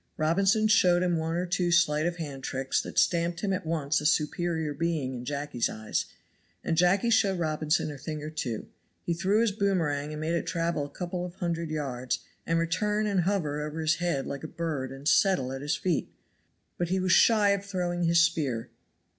[0.17, 4.01] Robinson showed him one or two sleight of hand tricks that stamped him at once
[4.01, 6.05] a superior being in Jacky's eyes,
[6.63, 8.67] and Jacky showed Robinson a thing or two
[9.03, 13.05] He threw his boomerang and made it travel a couple of hundred yards, and return
[13.05, 16.11] and hover over his head like a bird and settle at his feet;
[16.79, 18.71] but he was shy of throwing his spear.